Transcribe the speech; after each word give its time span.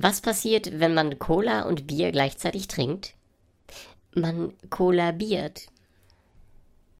Was 0.00 0.20
passiert, 0.20 0.78
wenn 0.78 0.94
man 0.94 1.18
Cola 1.18 1.62
und 1.62 1.88
Bier 1.88 2.12
gleichzeitig 2.12 2.68
trinkt? 2.68 3.14
Man 4.14 4.52
kollabiert. 4.70 5.66